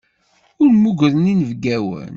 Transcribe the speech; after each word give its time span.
Ur 0.61 0.69
mmugren 0.75 1.25
inebgawen. 1.33 2.09